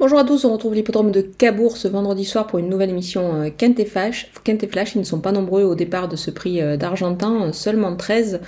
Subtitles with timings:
[0.00, 3.42] Bonjour à tous, on retrouve l'hippodrome de Cabourg ce vendredi soir pour une nouvelle émission
[3.42, 4.32] euh, Quinte et Flash.
[4.70, 8.40] Flash, ils ne sont pas nombreux au départ de ce prix euh, d'Argentin, seulement 13.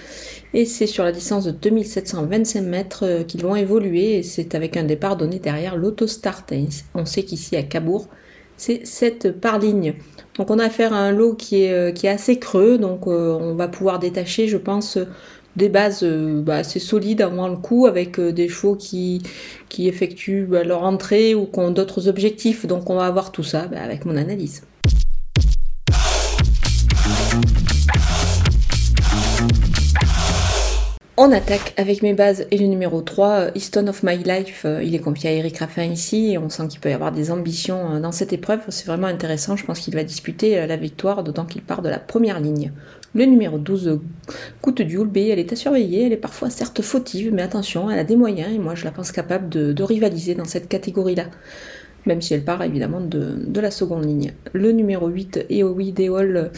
[0.54, 4.16] Et c'est sur la distance de 2725 mètres euh, qu'ils vont évoluer.
[4.16, 6.46] Et c'est avec un départ donné derrière l'autostart.
[6.94, 8.08] On sait qu'ici à Cabourg,
[8.56, 9.96] c'est 7 par ligne.
[10.38, 13.54] Donc on a affaire à un lot qui est, qui est assez creux, donc on
[13.54, 14.96] va pouvoir détacher, je pense,
[15.56, 19.22] des bases euh, bah, assez solides avant le coup avec euh, des chevaux qui,
[19.68, 22.66] qui effectuent bah, leur entrée ou qui ont d'autres objectifs.
[22.66, 24.62] Donc on va avoir tout ça bah, avec mon analyse.
[31.18, 34.62] On attaque avec mes bases et le numéro 3, Easton of My Life.
[34.64, 37.12] Euh, il est confié à Eric Raffin ici et on sent qu'il peut y avoir
[37.12, 38.60] des ambitions dans cette épreuve.
[38.70, 39.54] C'est vraiment intéressant.
[39.54, 42.72] Je pense qu'il va disputer la victoire, d'autant qu'il part de la première ligne.
[43.14, 44.00] Le numéro 12,
[44.62, 47.98] Coute du B, elle est à surveiller, elle est parfois certes fautive, mais attention, elle
[47.98, 51.26] a des moyens et moi je la pense capable de, rivaliser dans cette catégorie-là.
[52.06, 54.32] Même si elle part évidemment de, la seconde ligne.
[54.54, 56.50] Le numéro 8, Eowi Deol,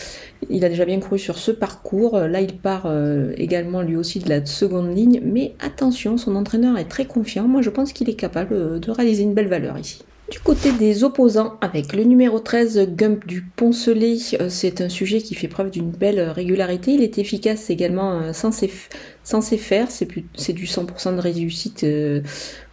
[0.48, 2.16] il a déjà bien couru sur ce parcours.
[2.18, 5.20] Là, il part euh, également lui aussi de la seconde ligne.
[5.22, 7.46] Mais attention, son entraîneur est très confiant.
[7.48, 10.02] Moi, je pense qu'il est capable de réaliser une belle valeur ici.
[10.34, 15.20] Du côté des opposants, avec le numéro 13, Gump du Poncelet, euh, c'est un sujet
[15.20, 16.90] qui fait preuve d'une belle régularité.
[16.90, 18.68] Il est efficace également euh, sans ses,
[19.24, 22.20] censé faire, c'est du 100% de réussite euh,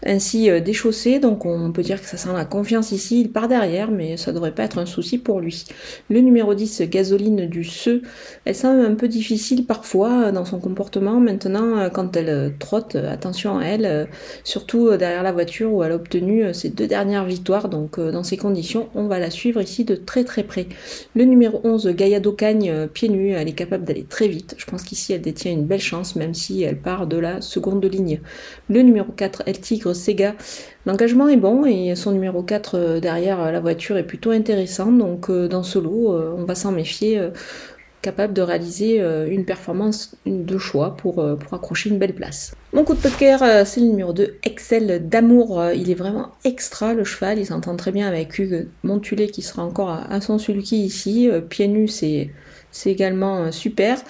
[0.05, 3.47] ainsi euh, déchaussé, donc on peut dire que ça sent la confiance ici, il part
[3.47, 5.65] derrière, mais ça devrait pas être un souci pour lui.
[6.09, 8.01] Le numéro 10, Gasoline du Se,
[8.43, 13.57] elle semble un peu difficile parfois euh, dans son comportement, maintenant quand elle trotte, attention
[13.57, 14.09] à elle,
[14.43, 18.35] surtout derrière la voiture où elle a obtenu ses deux dernières victoires, donc dans ces
[18.35, 20.67] conditions, on va la suivre ici de très très près.
[21.15, 24.83] Le numéro 11, Gaïa d'Ocagne, pieds nus, elle est capable d'aller très vite, je pense
[24.83, 28.21] qu'ici elle détient une belle chance, même si elle part de la seconde ligne.
[28.69, 30.35] Le numéro 4, El Tigre Sega.
[30.85, 34.91] L'engagement est bon et son numéro 4 euh, derrière la voiture est plutôt intéressant.
[34.91, 37.21] Donc euh, dans ce lot, euh, on va s'en méfier
[38.01, 42.55] capable de réaliser une performance de choix pour, pour accrocher une belle place.
[42.73, 45.63] Mon coup de poker, c'est le numéro 2, Excel d'amour.
[45.75, 49.63] Il est vraiment extra le cheval, il s'entend très bien avec Hugues Montulé qui sera
[49.63, 51.29] encore à, son sulky ici.
[51.49, 52.31] Pieds nus, c'est
[52.85, 54.01] également super.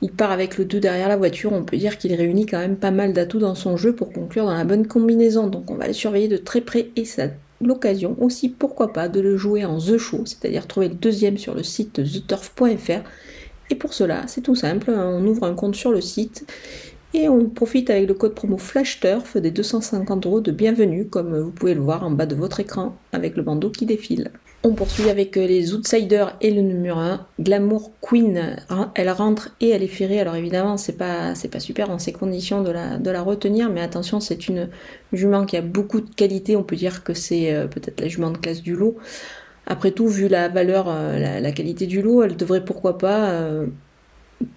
[0.00, 2.76] Il part avec le 2 derrière la voiture, on peut dire qu'il réunit quand même
[2.76, 5.48] pas mal d'atouts dans son jeu pour conclure dans la bonne combinaison.
[5.48, 7.28] Donc on va le surveiller de très près et ça
[7.60, 11.54] l'occasion aussi, pourquoi pas, de le jouer en The Show, c'est-à-dire trouver le deuxième sur
[11.54, 13.02] le site theturf.fr.
[13.70, 16.50] Et pour cela, c'est tout simple, hein, on ouvre un compte sur le site
[17.14, 21.50] et on profite avec le code promo FlashTurf des 250 euros de bienvenue, comme vous
[21.50, 24.30] pouvez le voir en bas de votre écran avec le bandeau qui défile.
[24.64, 28.56] On poursuit avec euh, les Outsiders et le numéro 1, Glamour Queen.
[28.96, 30.18] Elle rentre et elle est ferrée.
[30.18, 33.70] Alors évidemment, c'est pas, c'est pas super dans ces conditions de la, de la retenir,
[33.70, 34.68] mais attention, c'est une
[35.12, 36.56] jument qui a beaucoup de qualité.
[36.56, 38.96] On peut dire que c'est euh, peut-être la jument de classe du lot.
[39.66, 43.62] Après tout, vu la valeur, euh, la, qualité du lot, elle devrait pourquoi pas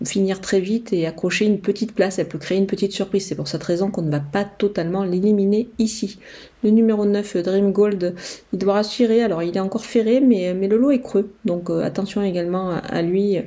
[0.05, 2.17] finir très vite et accrocher une petite place.
[2.17, 3.27] Elle peut créer une petite surprise.
[3.27, 6.19] C'est pour cette raison qu'on ne va pas totalement l'éliminer ici.
[6.63, 8.13] Le numéro 9, Dream Gold,
[8.53, 9.23] il doit rassurer.
[9.23, 11.31] Alors il est encore ferré, mais, mais le lot est creux.
[11.43, 13.37] Donc euh, attention également à, lui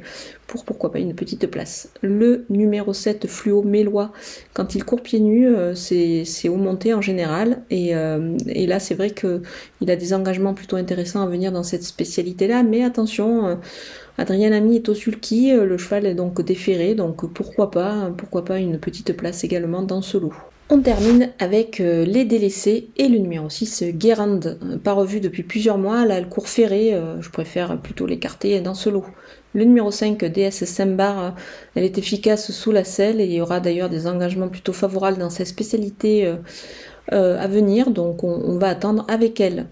[0.49, 1.91] pour pourquoi pas une petite place.
[2.03, 4.13] Le numéro 7, Fluo Mélois,
[4.53, 7.63] quand il court pieds nus, euh, c'est au monté en général.
[7.71, 11.63] Et, euh, et là, c'est vrai qu'il a des engagements plutôt intéressants à venir dans
[11.63, 12.65] cette spécialité-là.
[12.65, 13.59] Mais attention,
[14.19, 16.97] Adrien Ami est au sulky, le cheval est donc déféré.
[16.97, 20.35] Donc pourquoi pas, pourquoi pas une petite place également dans ce lot.
[20.71, 25.43] On termine avec euh, les délaissés et le numéro 6, Guérand, euh, pas revu depuis
[25.43, 29.05] plusieurs mois, là le court ferré, euh, je préfère plutôt l'écarter dans ce lot.
[29.53, 31.35] Le numéro 5, DS Sembar,
[31.75, 35.19] elle est efficace sous la selle et il y aura d'ailleurs des engagements plutôt favorables
[35.19, 36.35] dans sa spécialité
[37.13, 39.67] à venir, donc on, va attendre avec elle.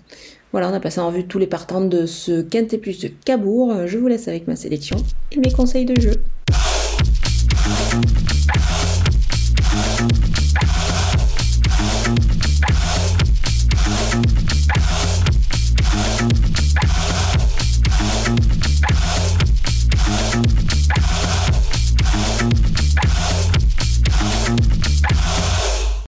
[0.52, 3.86] Voilà, on a passé en revue tous les partants de ce Quintet Plus de Cabourg.
[3.86, 4.98] Je vous laisse avec ma sélection
[5.32, 6.12] et mes conseils de jeu.